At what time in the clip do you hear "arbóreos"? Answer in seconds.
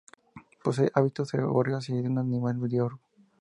1.35-1.87